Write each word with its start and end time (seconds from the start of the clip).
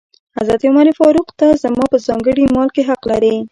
حضرت 0.39 0.61
عمر 0.67 0.87
فاروق 0.99 1.27
وویل: 1.29 1.37
ته 1.39 1.47
زما 1.63 1.85
په 1.91 1.97
ځانګړي 2.05 2.43
مال 2.55 2.69
کې 2.75 2.83
حق 2.89 3.01
لرې. 3.11 3.35